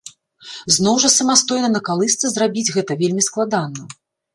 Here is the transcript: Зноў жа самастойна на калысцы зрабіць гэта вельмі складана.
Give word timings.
Зноў 0.75 0.95
жа 1.03 1.11
самастойна 1.17 1.69
на 1.75 1.85
калысцы 1.93 2.35
зрабіць 2.35 2.67
гэта 2.79 2.91
вельмі 3.07 3.23
складана. 3.33 3.81